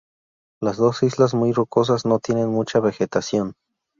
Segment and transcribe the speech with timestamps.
[0.63, 3.53] Las dos islas, muy rocosas, no tienen mucha vegetación.